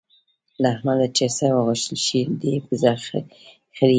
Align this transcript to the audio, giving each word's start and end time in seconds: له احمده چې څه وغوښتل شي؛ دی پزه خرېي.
له 0.61 0.67
احمده 0.73 1.07
چې 1.15 1.25
څه 1.37 1.45
وغوښتل 1.57 1.97
شي؛ 2.05 2.21
دی 2.41 2.53
پزه 2.65 2.91
خرېي. 3.03 3.23